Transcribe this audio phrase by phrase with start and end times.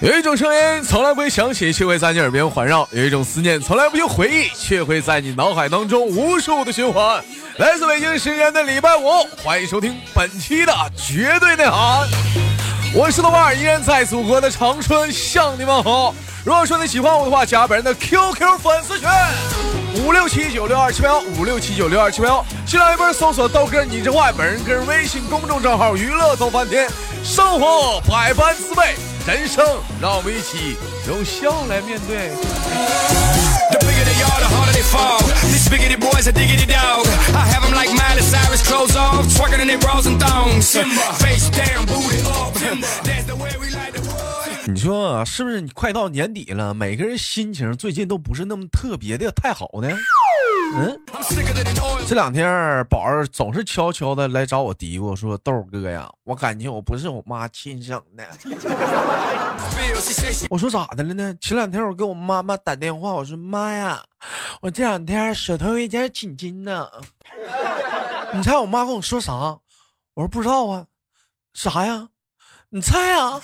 [0.00, 7.22] 有一种声音从来不会响起，却会在你耳边环绕；有一种思念从来不用回忆，却会在你脑海当中无数的循环。
[7.58, 9.10] 来自北京时间的礼拜五，
[9.44, 12.08] 欢迎收听本期的绝对内涵。
[12.94, 16.14] 我是豆瓣，依然在祖国的长春向你们好。
[16.46, 19.06] 如果说你喜欢我的话，加本人的 QQ 粉丝群
[20.02, 26.88] 五六七九六二七八幺五六七九六二七八幺，新浪微博搜索豆哥你这坏，本人个人微信公众账号娱乐逗翻天，
[27.22, 28.94] 生活百般滋味。
[29.32, 29.64] 人生，
[30.00, 30.76] 让我们一起
[31.06, 32.30] 用笑来面对。
[44.66, 45.60] 你说是不是？
[45.60, 49.88] 你快到年底了，每个人心情最近都不是那么特别的太好呢？
[50.76, 51.00] 嗯，
[52.10, 58.28] 这两天宝儿总是悄悄的来找我嘀咕说：“豆哥呀，我感觉我不是我妈亲生的。
[60.50, 61.32] ”我说咋的了呢？
[61.40, 64.02] 前两天我给我妈妈打电话，我说妈呀，
[64.60, 66.90] 我这两天手头有点紧紧呢。
[68.34, 69.32] 你猜我妈跟我说啥？
[69.32, 69.60] 我
[70.16, 70.86] 说不知道啊。
[71.54, 72.08] 啥呀？
[72.70, 73.40] 你猜啊？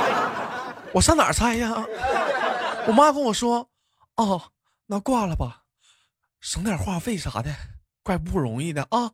[0.94, 1.84] 我上哪猜呀？
[2.86, 3.68] 我妈跟我说
[4.16, 4.40] ：“哦，
[4.86, 5.60] 那挂了吧。”
[6.40, 7.54] 省点话费啥的，
[8.04, 9.10] 怪不容易的啊！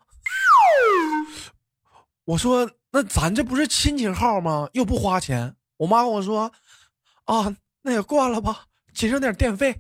[2.25, 4.69] 我说，那咱这不是亲情号吗？
[4.73, 5.55] 又不花钱。
[5.77, 6.53] 我妈跟我说，
[7.25, 9.75] 啊，那也挂了吧，节省点电费。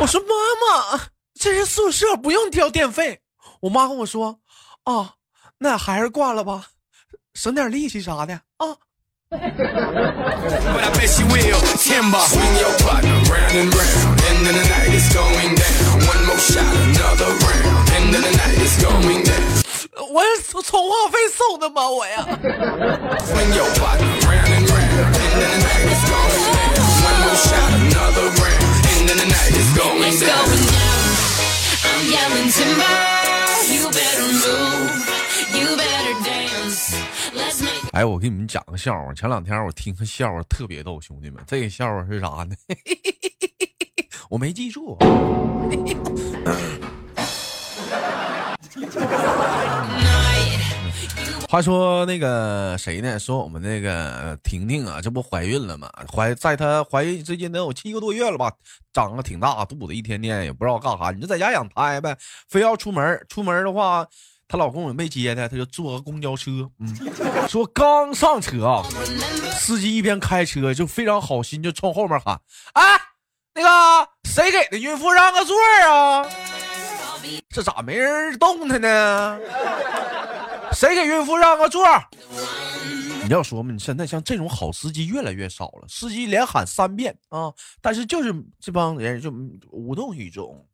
[0.00, 0.26] 我说妈
[0.96, 1.00] 妈，
[1.34, 3.20] 这是宿舍，不用交电费。
[3.60, 4.40] 我妈跟我说，
[4.82, 5.14] 啊，
[5.58, 6.66] 那还是挂了吧，
[7.34, 8.76] 省点力气啥的啊。
[20.52, 21.88] 我是充话费送的吗？
[21.88, 22.26] 我呀。
[37.92, 39.14] 哎，我给你们讲个笑话。
[39.14, 42.56] 前两天我听个笑话特别逗，兄弟们，这个笑话是啥呢？
[44.28, 44.98] 我没记住。
[51.50, 53.18] 话说那个谁呢？
[53.18, 55.90] 说我们那个婷婷啊，这不怀孕了吗？
[56.08, 58.52] 怀在她怀孕之间能有七个多月了吧？
[58.92, 61.10] 长得挺大肚子，一天天也不知道干啥。
[61.10, 62.16] 你就在家养胎呗，
[62.48, 63.26] 非要出门。
[63.28, 64.06] 出门的话。
[64.46, 66.50] 她老公也没接她，她就坐个公交车。
[66.80, 68.82] 嗯，说刚上车啊，
[69.52, 72.40] 司机一边开车就非常好心，就冲后面喊
[72.74, 72.82] ：“哎，
[73.54, 75.56] 那个谁给的孕妇让个座
[75.88, 76.26] 啊？
[77.48, 79.38] 这咋没人动她呢？
[80.80, 81.84] 谁给孕妇让个座？
[83.24, 87.52] 你要说嘛，你现在像这种好司机越来越少了，司机连喊三遍啊，
[87.82, 89.30] 但是就是这帮人就
[89.70, 90.66] 无动于衷。”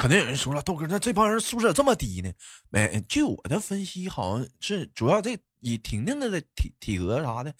[0.00, 2.30] 肯定有人说了，豆哥，那这帮人素质这么低呢？
[2.70, 7.52] 没，据我的分析，好像是主要这以婷婷的体体格啥的，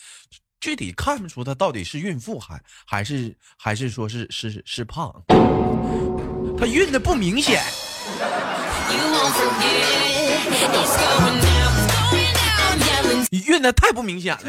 [0.60, 5.12] 具体看不出她到底是孕妇还还是还是说是是是胖，
[6.56, 7.60] 她孕的不明显。
[13.30, 14.40] 你运的太不明显了。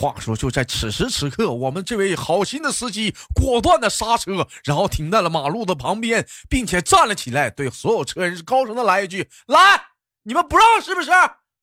[0.00, 9.58] 话说，就在此时此刻，我们这位好心的司机果断的刹车，然后停在了马路的旁边，并且站了起来，对所有车人是高声的来一句：“来，
[10.22, 11.10] 你们不让是不是？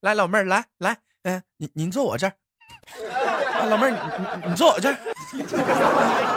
[0.02, 2.34] 来，老妹儿，来来，嗯，您您坐我这儿。
[3.69, 3.97] 老妹儿，你
[4.50, 4.97] 你坐我这儿，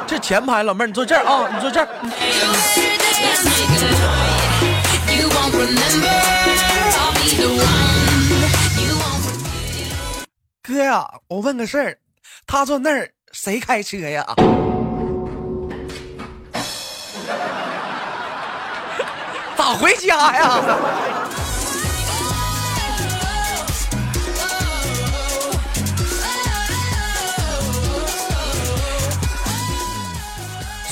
[0.06, 1.88] 这前排，老妹儿你坐这儿啊，你坐这儿。”
[10.62, 11.96] 哥呀，我问个事儿，
[12.46, 14.24] 他坐那儿，谁开车呀？
[19.56, 20.60] 咋回家呀？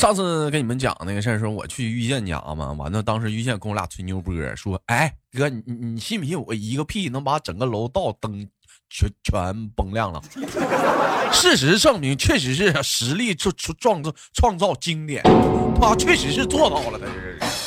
[0.07, 8.49] 上次跟你们讲那个事儿，说我去遇见家嘛，完了当时遇见跟我俩吹牛波，说：“哎，哥，你你信不信我一个屁能把整个楼道灯？”
[8.89, 10.23] 全全崩亮了。
[11.35, 15.25] 事实证明，确实是实力创创造创造经典，
[15.81, 17.01] 他确实是做到了。
[17.01, 17.66] 他这是。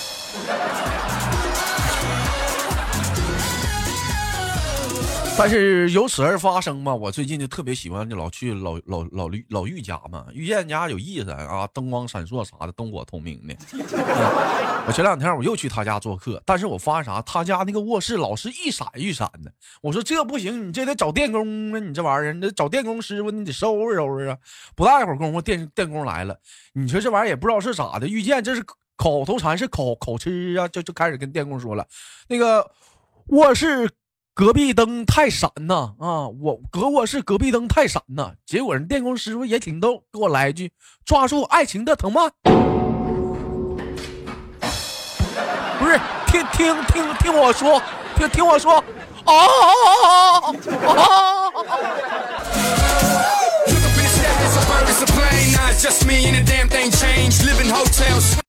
[5.39, 13.55] 但是由此而发生嘛，我最近就特别喜欢就老去老老老绿老玉家嘛，玉见家有意思啊，灯光闪烁啥的，灯火通明的。
[14.85, 19.49] 我前两天我又去他家做客，但是我发现啥，他家那个卧室老是一闪一闪的。
[19.81, 24.37] 我说这不行，你这得找电工啊，你这玩意儿，你得找电工师傅，你得收拾收拾啊。
[24.75, 26.37] 不大一会儿功夫，电电工来了，
[26.73, 28.61] 你说这玩意儿也不知道是咋的，遇见这是
[28.97, 31.87] 口头禅是口口吃啊，就就开始跟电工说了，
[32.27, 32.69] 那个
[33.27, 33.89] 卧室。
[34.39, 35.91] 隔壁灯太闪呐！
[35.99, 38.31] 啊，我隔卧室隔壁灯太闪呐！
[38.45, 40.71] 结果人电工师傅也挺逗，给我来一句
[41.03, 42.31] ：“抓住爱情的藤蔓。”
[45.77, 47.81] 不是，听听听听我说，
[48.15, 48.77] 听听我说，
[49.25, 50.55] 啊啊
[50.87, 51.03] 啊！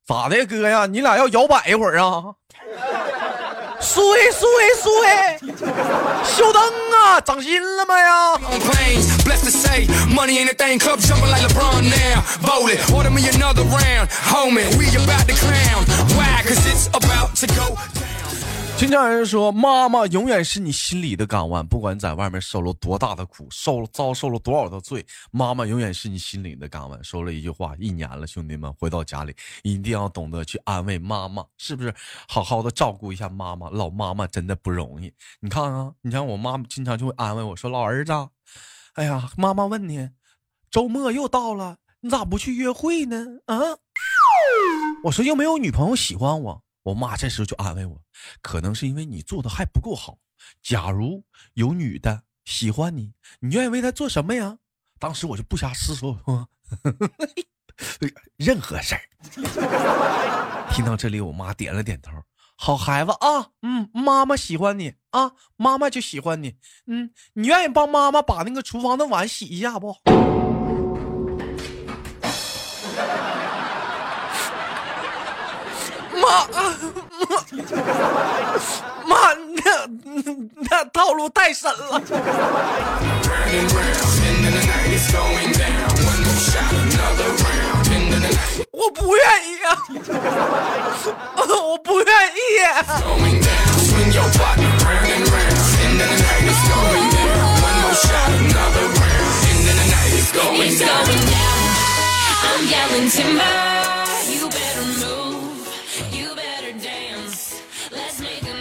[0.06, 0.86] 咋的，哥呀？
[0.86, 2.22] 你俩要摇摆一会儿啊？
[3.80, 4.48] 睡睡
[4.82, 5.56] 睡！
[6.24, 6.62] 秀灯
[6.92, 8.34] 啊，涨薪了没呀？
[18.80, 27.04] 经常有人说，妈妈永远是你心里的港湾，不管在外面受了多大的苦，受了遭受了多少的罪，妈妈永远是你心里的港湾。
[27.04, 31.92] 说了一句话，一年了，兄弟们回到家里一定要懂得去安慰妈妈，是不是？
[32.26, 35.12] 好好的照顾一下妈妈，老妈妈真的不容易。
[35.40, 38.12] 你看啊，你看我妈妈经常就会安慰我说：“老儿子，
[38.94, 40.08] 哎呀，妈妈问你，
[40.70, 43.58] 周末又到了，你咋不去约会呢？”啊，
[45.04, 46.62] 我说又没有女朋友喜欢我。
[46.82, 48.00] 我妈这时候就安慰我，
[48.40, 50.18] 可能是因为你做的还不够好。
[50.62, 51.24] 假如
[51.54, 54.58] 有女的喜欢你，你愿意为她做什么呀？
[54.98, 56.16] 当时我就不瞎思索，
[58.36, 59.00] 任何事儿。
[60.72, 62.12] 听到这里，我妈点了点头。
[62.56, 66.56] 好孩子啊，嗯，妈妈喜欢你啊，妈妈就喜欢你。
[66.86, 69.96] 嗯，你愿意帮妈妈把那个厨房的碗洗一下不？
[76.20, 76.46] 妈，
[79.06, 79.16] 妈，
[79.64, 79.86] 那
[80.70, 82.00] 那套路太深了。
[88.72, 89.76] 我不愿意啊，
[91.36, 92.40] 我不愿意。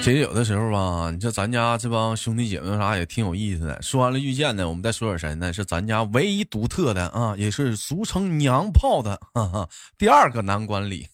[0.10, 3.80] 其实有的时候吧，你说咱家这帮兄弟姐妹啥也挺有意思的。
[3.80, 5.54] 说完了遇见呢，我们再说点谁呢？
[5.54, 9.70] 是咱家唯一独特的啊，也是俗称娘炮的哈哈
[10.00, 11.08] 第二个男管理，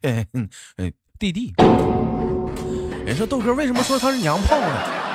[0.00, 1.52] 哎嗯哎弟弟。
[3.04, 5.13] 人说豆哥为什么说他是娘炮呢？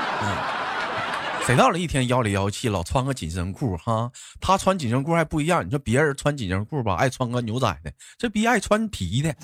[1.50, 4.12] 谁到了一天妖里妖气，老穿个紧身裤哈？
[4.40, 5.66] 他穿紧身裤还不一样。
[5.66, 9.36] 你说别人穿紧身裤吧，爱穿个牛仔的，这逼爱穿皮的。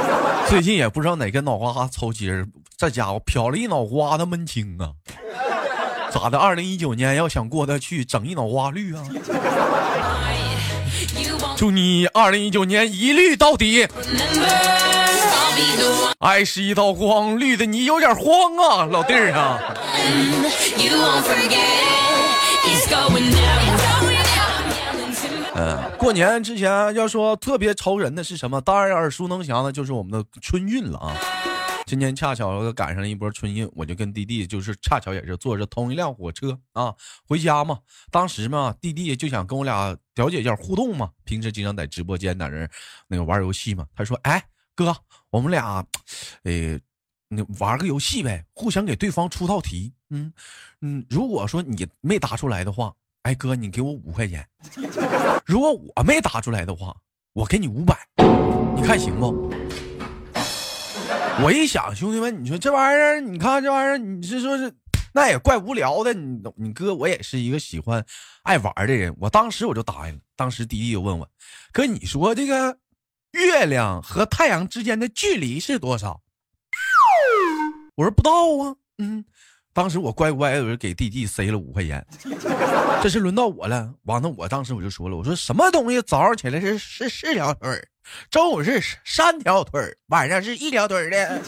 [0.50, 4.92] 最近也不知道哪个脑瓜抽筋儿，这家伙漂了一脑瓜的闷青啊！
[6.12, 6.36] 咋的？
[6.36, 9.02] 二零一九年要想过得去，整一脑瓜绿啊！
[11.56, 13.88] 祝你二零一九年一绿到底。
[16.18, 19.60] 爱是一道光，绿的你有点慌啊，老弟儿啊。
[25.54, 28.60] 嗯，过年之前要说特别愁人的是什么？
[28.60, 31.16] 当然耳熟能详的就是我们的春运了啊。
[31.86, 36.92] 今天恰巧赶上了一波春运，我就跟弟弟就是恰巧也是坐着同一辆火车啊
[37.28, 37.78] 回家嘛。
[38.10, 42.68] 当时嘛，弟弟就想跟我俩了解一下互动嘛，平时经常在直播间在那
[43.06, 43.86] 那个玩游戏嘛。
[43.94, 44.42] 他说：“哎，
[44.74, 44.96] 哥，
[45.30, 45.84] 我们俩，
[46.42, 46.78] 呃。”
[47.28, 49.92] 你玩个游戏呗，互相给对方出套题。
[50.10, 50.32] 嗯
[50.80, 54.40] 嗯，如果说你没答出来的话，哎哥，你给我五块钱；
[55.44, 56.96] 如果我没答出来的话，
[57.32, 57.98] 我给你五百。
[58.76, 59.50] 你看行不？
[61.42, 64.72] 我一想，兄弟们，你说这玩意儿，你看这玩意儿，你是说是
[65.12, 66.14] 那也怪无聊的。
[66.14, 68.06] 你你哥我也是一个喜欢
[68.44, 70.20] 爱玩的人，我当时我就答应了。
[70.36, 71.28] 当时迪迪就问我，
[71.72, 72.78] 哥，你说这个
[73.36, 76.20] 月亮和太阳之间的距离是多少？
[77.94, 79.24] 我说不到啊，嗯，
[79.72, 82.06] 当时我乖乖的给弟弟塞了五块钱，
[83.02, 83.90] 这是轮到我了。
[84.04, 87.88] 完了，我当时我就说了，我说什么东西早上起来是是四条腿儿，
[88.30, 91.40] 中午是三条腿儿，晚上是一条腿儿的。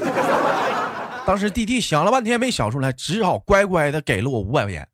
[1.27, 4.89] 当时弟弟想了半天没想出来，只好乖乖的给了我五百块钱。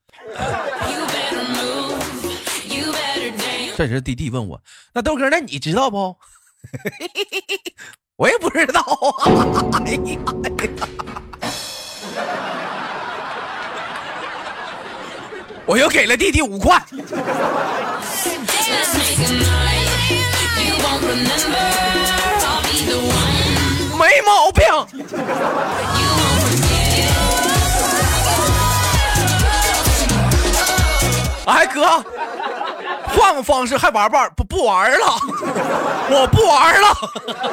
[3.76, 4.60] 这时弟弟问我，
[4.92, 6.16] 那豆哥，那你知道不？
[8.16, 9.78] 我也不知道啊。
[9.84, 10.18] 哎呀！
[15.66, 16.78] 我又给了弟弟五块，
[23.98, 24.62] 没毛病。
[31.46, 32.04] 哎，哥，
[33.16, 34.30] 换个方式还玩不玩？
[34.36, 35.06] 不不玩了，
[36.10, 36.88] 我不玩了，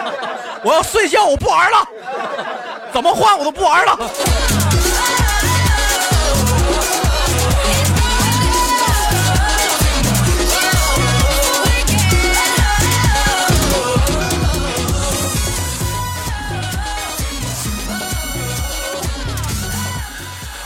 [0.64, 1.78] 我要睡觉，我不玩了，
[2.94, 3.98] 怎么换我都不玩了。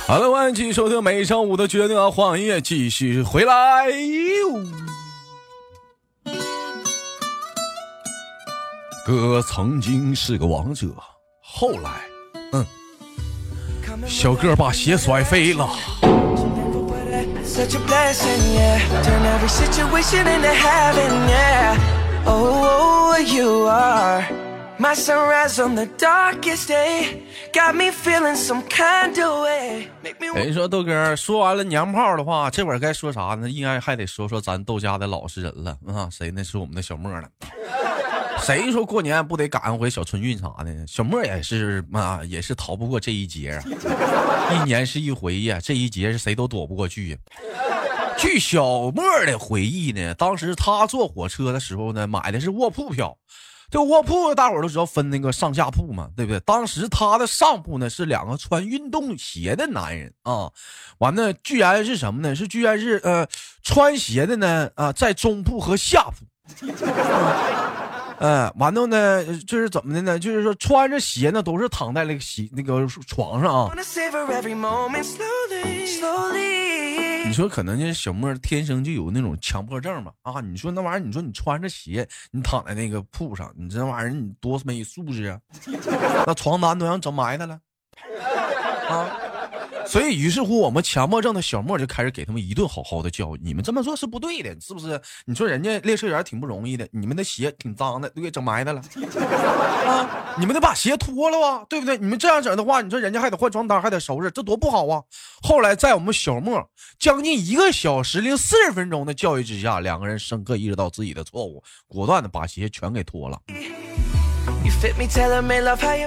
[0.08, 2.12] 好了，欢迎继续收听每上午的决定啊！
[2.12, 3.88] 换音乐，继续回来。
[9.04, 10.90] 哥曾经是个王者，
[11.42, 11.90] 后来，
[12.52, 12.64] 嗯，
[14.06, 15.68] 小哥把鞋甩飞了。
[22.26, 24.24] oh，you are
[24.78, 29.88] My sunrise on the darkest day got me feeling some kind of way。
[30.36, 33.50] 人说豆哥说完了娘炮的话，这会儿该说啥呢？
[33.50, 36.10] 应该还得说说咱豆家的老实人了啊！
[36.12, 36.44] 谁呢？
[36.44, 37.30] 是我们的小莫了。
[38.44, 40.86] 谁说过年不得赶上回小春运啥的？
[40.86, 43.64] 小莫也是嘛，也是逃不过这一劫啊！
[44.54, 47.18] 一年是一回呀，这一劫是谁都躲不过去呀。
[48.18, 53.18] 据小莫的回忆呢，当时他坐火车的时候呢，买的是卧铺票。
[53.70, 56.40] 这卧铺，大伙都知道分那个上下铺嘛，对不对？
[56.42, 60.52] 当时他的上铺呢是两个穿运动鞋的男人啊，
[61.00, 62.36] 完了居然是什么呢？
[62.36, 63.28] 是居然是呃
[63.64, 66.26] 穿鞋的呢啊，在中铺和下铺，
[68.20, 70.18] 嗯，完了呢就是怎么的呢？
[70.18, 73.76] 就是说穿着鞋呢都是躺在那个鞋那个床上啊。
[77.26, 80.12] 你说可能这小莫天生就有那种强迫症嘛？
[80.22, 85.40] 啊，你说那玩意儿，你说你穿着鞋，你躺在那个铺上，你这玩意儿你多没素质啊？
[86.26, 87.60] 那床单都让整埋汰了
[88.90, 89.20] 啊！
[89.88, 93.40] 所以，于是乎，我们强迫症的小莫就开始给他们一顿好好的教育。
[93.44, 95.00] 你们这么做是不对的，是不是？
[95.26, 98.82] 你说人家列车员挺不容易的，你们的鞋挺脏的，都给整埋汰了
[99.88, 100.36] 啊！
[100.40, 101.98] 你们得把鞋脱了啊，对不对？
[101.98, 105.02] 你们这样整的话，你说人家还得换床单，还得收拾，这多不好啊！
[105.44, 113.40] 后来，在我们小莫将近一个小时零四十分钟的教育之下，两个人深刻意识到自己的错误，果断的把鞋全给脱了。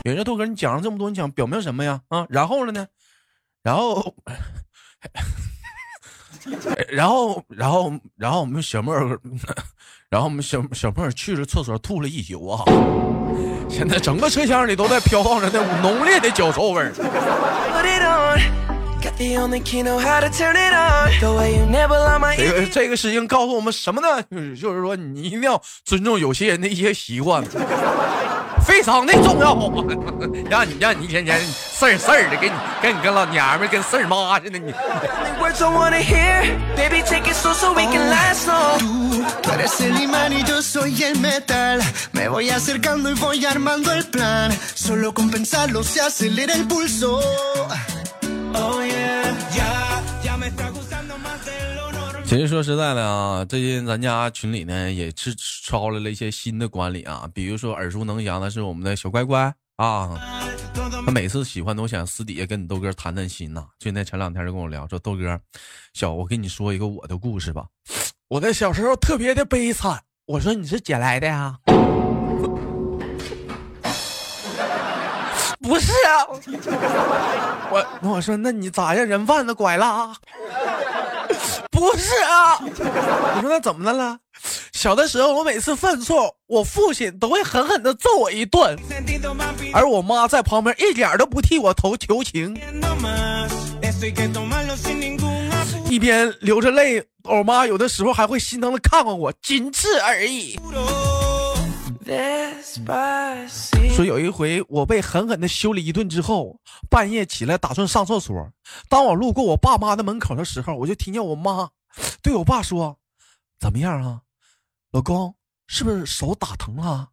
[0.05, 2.01] 有人豆哥，你讲了这么多，你想表明什么呀？
[2.09, 2.87] 啊，然后了呢？
[3.63, 4.15] 然后，
[6.89, 9.19] 然后，然后，然后我们小妹儿，
[10.09, 12.65] 然后我们小小妹儿去了厕所吐了一宿啊！
[13.69, 16.93] 现在整个车厢里都在飘荡着那浓烈的脚臭味儿。
[22.37, 24.23] 这个这个事情告诉我们什么呢？
[24.55, 27.45] 就是说，你一定要尊重有些人的一些习惯。
[28.67, 29.55] 非常的重要，
[30.51, 34.73] 让你让你一天天事儿事儿的，给你跟你跟老娘们跟事儿妈似的你。
[52.29, 55.35] 其实说实在的啊，最近咱家群里呢也是
[55.67, 60.11] 招来了一些新的管理啊，比如说耳熟能详的是我们的小乖乖啊，
[61.07, 63.65] 他每次喜欢都想私底下跟你豆哥谈谈心呐。
[63.79, 65.41] 就那前两天就跟我聊说，豆哥，
[65.95, 67.65] 小我跟你说一个我的故事吧。
[68.29, 70.03] 我的小时候特别的悲惨。
[70.27, 71.57] 我说你是捡来的呀？
[75.63, 76.29] 不是啊。
[77.71, 80.15] 我我说那你咋让人贩子拐了啊？
[81.71, 84.19] 不是啊，你说那怎么的了？
[84.73, 88.79] 小的时候我每次犯错，我父亲都会狠狠的揍我一顿，
[89.73, 92.57] 而我妈在旁边一点都不替我投求情，
[95.89, 100.59] 一边流着泪，我妈有的时候还会心疼的看看我，仅此而已。
[103.95, 108.51] 说有一回我被狠狠的修理一顿之后，半夜起来打算上厕所。
[108.89, 111.69] 当我路过我爸妈的门口的时候，我就听见我妈
[112.23, 112.99] 对我爸说
[113.61, 114.23] ：“怎么样啊，
[114.93, 115.35] 老公，
[115.67, 117.09] 是不是手打疼了？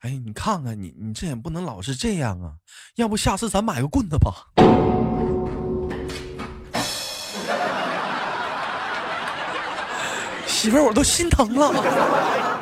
[0.00, 2.54] 哎，你看看你，你这也不能老是这样啊，
[2.96, 4.48] 要不下次咱买个棍子吧。
[10.48, 12.57] ”媳妇儿，我都心疼了。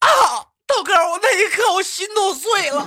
[0.00, 0.44] 啊！
[0.66, 2.86] 豆哥，我那一刻我心都碎了。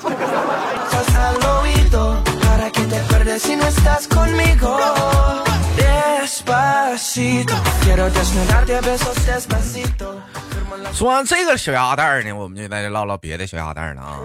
[10.93, 14.19] 说完这个小鸭蛋儿呢，我们就来唠唠别的小鸭蛋儿了啊。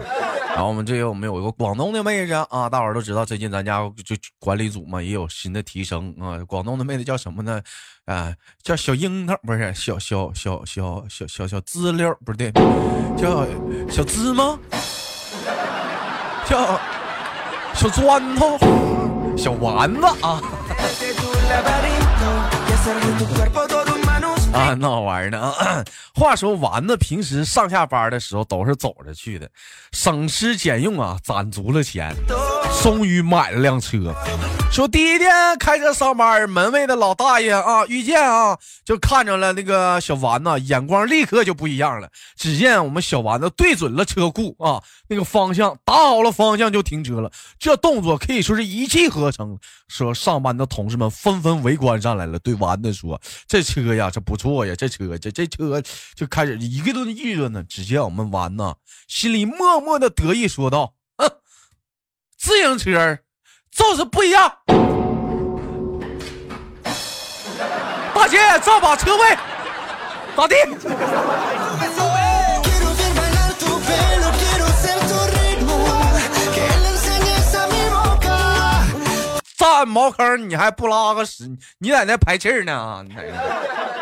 [0.50, 6.38] 然后我们这个我们有一个广东的妹子啊，大伙儿都知道，最近咱家就管理组嘛也有新的提升啊。
[6.46, 7.60] 广东的妹子叫什么呢？
[8.06, 12.50] 啊，叫小樱桃，不是小小小小小小小滋溜，不对，
[13.16, 13.46] 叫
[13.90, 14.58] 小芝麻，
[16.46, 16.80] 叫
[17.74, 18.58] 小砖头，
[19.36, 20.40] 小丸子啊。
[24.52, 25.52] 啊，闹玩意儿呢？
[26.14, 29.48] 话说丸子平时上下班的时候都是走着去的，
[29.92, 32.14] 省吃俭用啊，攒足了钱，
[32.82, 34.14] 终于买了辆车。
[34.70, 42.08] 说第一天开车上班，门卫的老大爷啊，遇见啊，就看着了那个小丸子，眼光立刻就不一样了。
[42.36, 49.58] 只见我们小丸子对准了车库啊，那个方向打好了方向就停车了，这动作可以说是一气呵成。
[49.88, 53.18] 说上班的同事们纷纷围观上来了，对丸子说
[53.48, 55.82] ：“这车呀，这不错呀，这车这这车
[56.14, 58.74] 就开始一个顿议论呢。”只见我们丸子
[59.08, 60.92] 心里默默的得意说道：“，
[62.38, 63.18] 自行车。”
[63.70, 64.52] 就是不一样，
[68.12, 69.36] 大姐，这把车位
[70.36, 70.56] 咋地？
[79.56, 81.48] 站茅坑你还不拉个屎？
[81.78, 83.04] 你在那排气呢？
[83.06, 83.97] 你在那。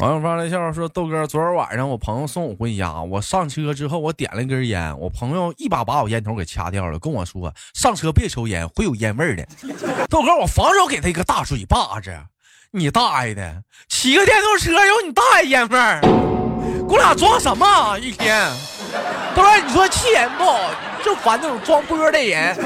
[0.00, 9.44] 网友发来笑话说：“豆哥，昨天晚上我朋友送我回家，我上车之后我点了一根烟，我朋友一把把我烟头给掐掉了，跟我说上车别抽烟，会有烟味的。
[10.08, 12.16] 豆哥，我防手给他一个大嘴巴子，
[12.70, 16.00] 你大爷的，骑个电动车有你大爷烟味儿？
[16.88, 18.48] 我俩装什么一天？
[19.34, 20.44] 豆哥，你说气人不？
[21.04, 22.56] 就烦那种装波的人。”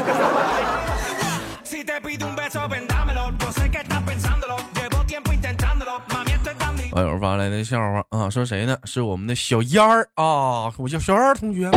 [6.93, 8.79] 网友发来的笑话啊，说谁呢？
[8.85, 11.71] 是我们的小燕儿啊，我叫小燕儿同学，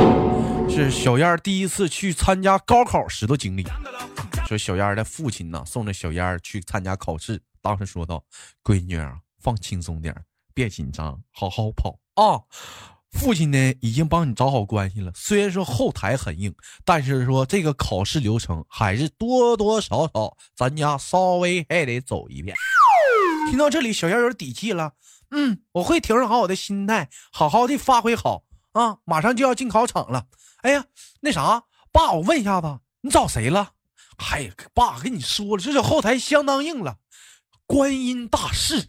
[0.70, 3.66] 是小燕儿第一次去参加高考时的经历。
[4.46, 8.22] 说小燕儿的父亲呢，送着小燕儿去参加考试，当时说道
[8.62, 10.14] ：“闺女啊，放轻松点
[10.54, 12.42] 别紧张，好好跑啊。”
[13.18, 15.10] 父亲呢，已经帮你找好关系了。
[15.16, 22.54] 虽然说后台很硬，但是说这个考试流程还是多多少少咱家稍微还得走一遍。
[23.50, 24.92] 听到这里，小燕有底气了。
[25.32, 28.98] 嗯，我会调整好我的心态，好好的发挥好啊！
[29.06, 30.26] 马上就要进考场了。
[30.62, 30.86] 哎呀，
[31.22, 33.72] 那啥，爸，我问一下子，你找谁了？
[34.18, 36.98] 嗨，爸跟你说了，这是后台相当硬了，
[37.66, 38.88] 观音大士。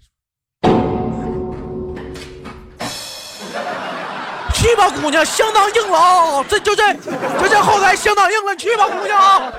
[4.54, 6.44] 去吧，姑娘，相当硬了啊！
[6.48, 9.52] 这就这，就这后台相当硬了，去吧，姑娘啊。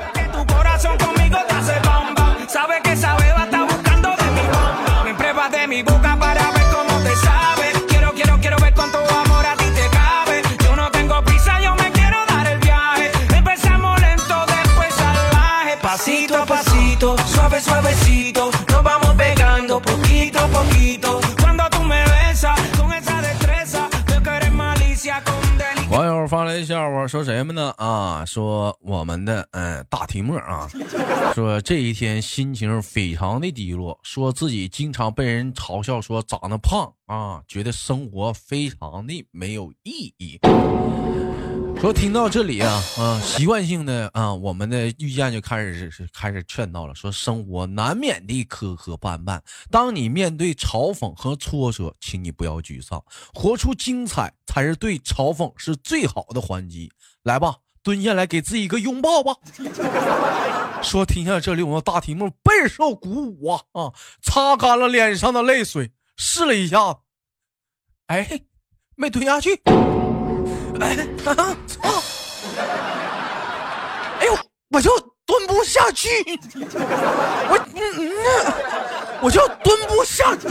[25.89, 27.73] 网友发来笑话，说什么呢？
[27.77, 30.69] 啊，说我们的嗯大提莫啊，
[31.33, 40.39] 说这一天心情非常的低落，说自己经常被人嘲笑说长得胖啊，觉得生活非常的没有意义。
[41.79, 53.01] 说听到这里啊 啊，习惯性的啊，我们的遇见就开始是开始劝到了，说生活难免的磕磕绊绊，当你面对嘲讽和挫折，请你不要沮丧，
[53.33, 56.91] 活出精彩才是对嘲讽是最好的还击。
[57.23, 59.35] 来吧，蹲下来给自己一个拥抱吧。
[60.81, 66.97] 说听下这里，我们大题目备受鼓舞啊啊，擦干了脸上的泪水，试了一下，
[68.07, 68.41] 哎，
[68.95, 69.61] 没蹲下去。
[70.79, 71.57] 哎啊！
[74.19, 74.37] 哎呦，
[74.69, 74.91] 我就
[75.25, 76.09] 蹲不下去，
[77.49, 78.09] 我嗯嗯，
[79.21, 80.47] 我就蹲不下去。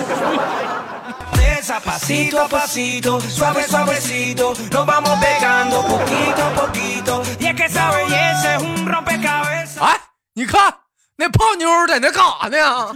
[9.78, 10.00] 哎，
[10.34, 10.74] 你看
[11.16, 12.94] 那胖妞在那干啥呢？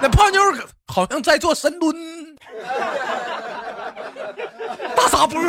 [0.00, 0.40] 那胖妞
[0.86, 1.96] 好像在做深蹲。
[5.20, 5.42] 大傻波。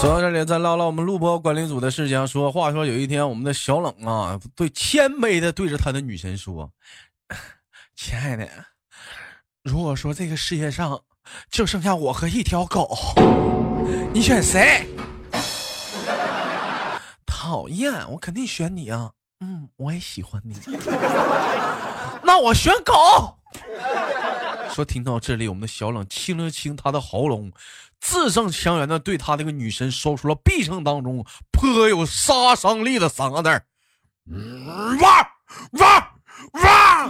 [0.00, 2.26] 说到这里，再唠唠我们录播管理组的事情。
[2.26, 6.70] 说话说，有一天我们的小冷啊，对谦卑的对着他的女神说
[7.96, 8.46] ：“亲爱的，
[9.62, 11.00] 如果说这个世界上
[11.50, 12.98] 就剩下我和一条狗，
[14.12, 14.88] 你选谁？”
[17.26, 19.10] 讨厌，我肯定选你啊！
[19.40, 20.56] 嗯，我也喜欢你。
[22.22, 23.38] 那我选狗。
[24.72, 27.52] 说听到这里，我们的小冷清了清他的喉咙，
[28.00, 33.66] 字正腔圆的对他这个女神说出了毕生当中颇有杀伤力的三个字儿：
[35.00, 35.28] 哇
[35.72, 36.11] 哇
[36.52, 37.08] 哇！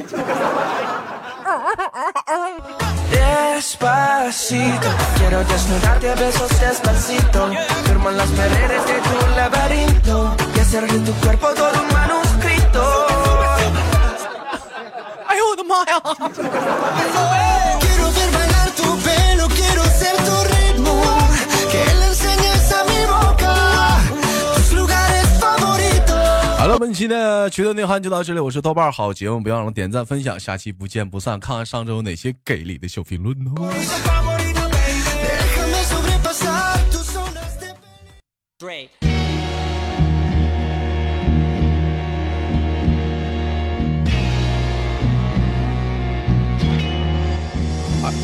[15.26, 17.51] 哎呦我的妈呀！
[26.72, 31.38] 了，本期的绝对内涵就到这里，我是豆瓣好节目，不要忘了点赞分享，下期不见不散。
[31.38, 33.70] 看看上周有哪些给力的小评论哦。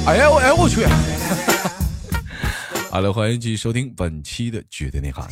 [0.07, 0.87] 哎呀我哎我去！
[2.91, 5.29] 好了，欢迎继续收听本期的绝对内涵。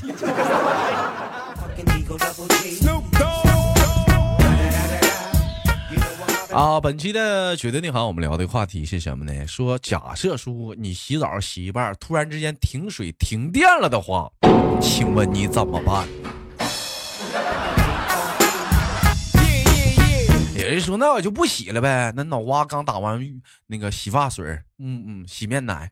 [6.56, 9.46] 啊，本期的绝对内涵，我们聊的话题是什么呢？
[9.46, 14.32] 说假设说你洗澡洗一半，突然之间停水停电了的话，
[14.80, 16.08] 请问你怎么办？
[20.56, 23.20] 有人说那我就不洗了呗，那脑瓜刚打完
[23.66, 24.46] 那个洗发水，
[24.78, 25.90] 嗯嗯，洗面奶，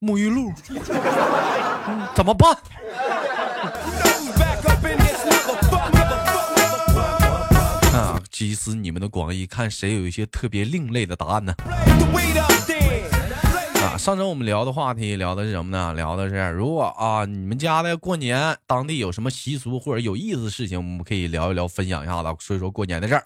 [0.00, 0.52] 沐浴露，
[2.16, 2.58] 怎么办？
[8.42, 11.54] 集思你们的广义，看谁有一些特别另类的答案呢？
[13.80, 15.94] 啊，上周我们聊的话题聊的是什么呢？
[15.94, 23.22] 聊的是如果啊，你们家的过年当地有什么习俗或者有意思的事情，我们可以聊一聊，分享一下子，说一说过年的事儿。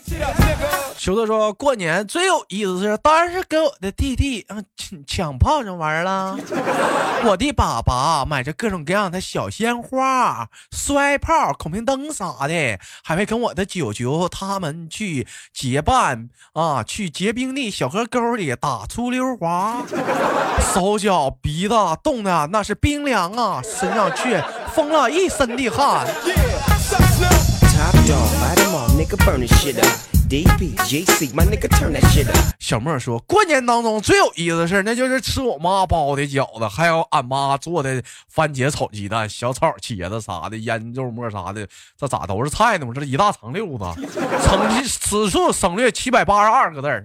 [0.99, 6.37] 球子说过年最有意思是，当然是跟我的弟弟嗯抢抢炮仗玩了。
[7.25, 19.85] 我的爸爸买着各种各样的小鲜花、摔炮、孔明灯啥的，还会跟我的九九他们去结伴啊，去结冰的小河沟里打出溜滑，
[20.75, 24.43] 手脚鼻子冻的那是冰凉啊，身上却
[24.75, 26.07] 疯了一身的汗。
[32.59, 41.67] 小莫说过年当中最有意思的事那就是吃我妈包的饺子，还有俺妈做的番茄炒鸡蛋、小炒茄子啥的，腌肉末啥的，
[41.99, 42.87] 这咋都是菜呢？
[42.87, 43.85] 我这一大长溜子，
[44.43, 47.05] 省此处省略七百八十二个字儿。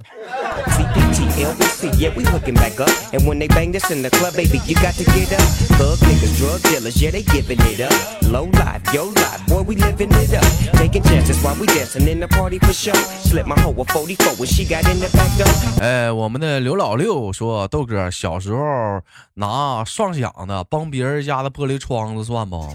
[15.82, 19.02] 哎，我们的刘老六说：“豆哥小时候
[19.34, 22.70] 拿双响的帮别人家的玻璃窗子算不？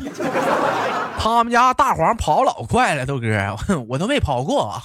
[1.18, 3.56] 他们家大黄跑老快了，豆哥
[3.88, 4.78] 我都没跑过。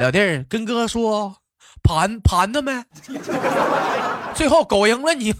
[0.00, 1.36] 老弟儿跟哥说，
[1.82, 2.72] 盘盘他没？
[4.32, 5.34] 最后狗赢了你。”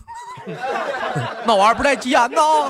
[1.46, 2.68] 那玩意儿不带急眼呐！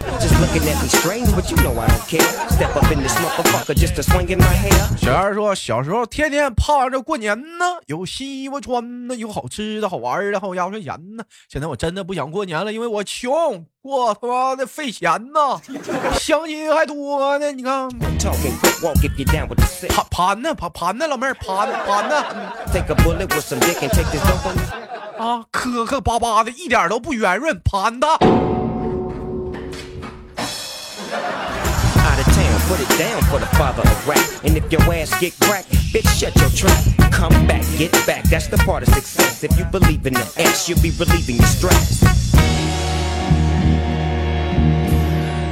[4.96, 11.24] 小二说，小时候天天盼着过年呢，有新衣服穿呢，有好吃的好玩的，还有压岁钱呢。
[11.48, 15.60] 现在我真的不想过年了，因为我穷，我他妈的费钱呢，
[16.18, 17.50] 相亲还多呢。
[17.52, 17.88] 你看，
[19.88, 22.24] 盘盘呢，盘盘呢，老妹儿盘盘呢。
[25.17, 28.07] 啊，磕磕巴巴的，一点都不圆润，盘的。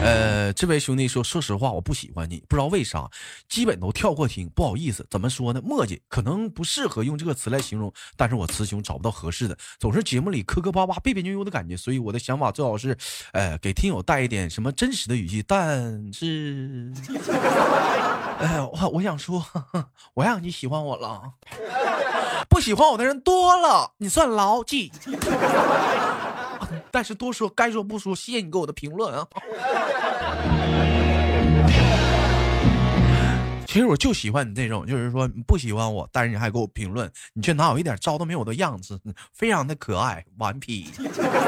[0.04, 3.08] 呃，这位兄弟说，说实话，我不喜欢你，不知道为啥，
[3.48, 5.62] 基本都跳过听，不好意思，怎么说呢？
[5.62, 12.96] 磨叽，可能不适合用这个词来形容，但是我词穷，找不到合适的，总是节目里磕磕巴巴、别别扭扭的感觉，所以我的想法最好是，
[13.32, 16.92] 呃，给听友带一点什么真实的语气，但是，
[18.40, 19.44] 哎， 我我想说，
[20.14, 21.22] 我让你喜欢我了，
[22.48, 24.90] 不喜欢我的人多了，你算牢记。
[26.92, 29.26] 但是多说该说不说，谢谢你给我的评论啊。
[33.66, 39.00] 其实我就喜欢你这种，就是说你不喜欢我，但是你还给我评论，你却哪有一点招都没有的样子，
[39.32, 40.90] 非常的可爱，顽皮，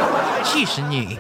[0.43, 1.19] 气死你！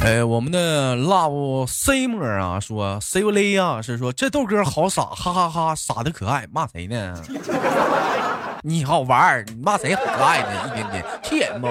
[0.00, 7.14] 哎，我们的 love C 莫啊说 C 不雷啊是说这豆哥好傻，哈哈哈，傻的可爱，骂谁呢？
[8.62, 10.70] 你好玩，你骂谁可爱呢？
[10.72, 11.68] 一点点，气人不？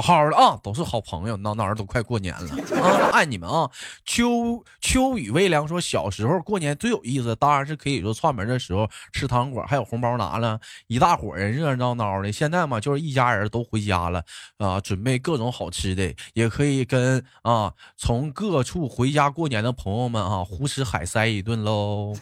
[0.00, 3.70] 好好的啊，都是好朋友，闹闹都快过年了啊，爱你们啊！
[4.04, 12.30] 秋秋雨微凉说，小时候过年最有意思，当然是可以说串门的时候吃糖果，还有红包拿了，一大伙人热热闹闹的。
[12.30, 14.22] 现在嘛，就是一家人都回家了
[14.58, 22.14] 啊，准备各种好吃的，也可以跟啊从各处回家过年的朋友们啊胡吃海塞一顿喽。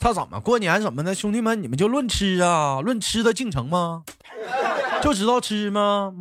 [0.00, 1.14] 他怎么过年怎么的？
[1.14, 4.04] 兄弟们，你们就论吃啊，论吃的进城吗？
[5.02, 6.12] 就知道吃吗？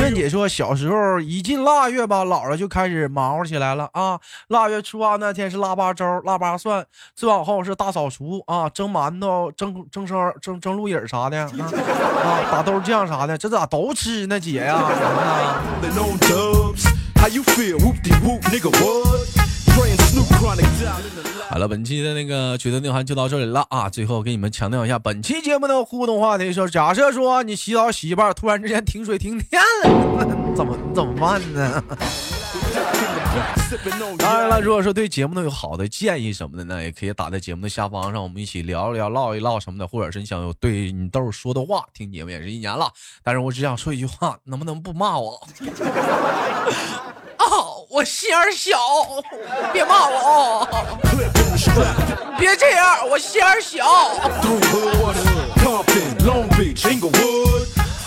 [0.00, 4.18] 月姐说，小时候一进腊月吧，姥姥就开始忙活起来了啊。
[4.48, 6.84] 腊月初二那天是腊八粥、腊八蒜，
[7.14, 11.48] 再往后是大扫除啊，蒸馒头、蒸蒸生、蒸蒸鹿饮啥的 啊，
[12.50, 14.40] 打豆酱啥的，这咋都吃呢？
[14.40, 14.80] 姐呀，
[21.48, 23.90] 好了，本期的那个觉得内涵就到这里了啊！
[23.90, 31.82] 最后给你们强调一下，本期节目的互动话题是：假设说你洗澡洗一半，突然之间停水停电了， 怎么怎么办呢？
[34.18, 42.88] 当然了，如果说对节目呢有好的建议什么的呢，也可以打在节目的下方，让我们一起聊一聊、唠一唠什么的，或者是你想有对你豆说的话，听节目也是一年了。
[43.24, 45.40] 但是我只想说一句话，能不能不骂我？
[47.90, 48.78] 我心眼小，
[49.72, 50.96] 别骂我哦！
[52.38, 53.84] 别这样，我心眼小。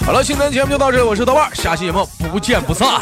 [0.05, 3.01] 好了，今天的节目就到这里，我是豆瓣，下期节目不见不散。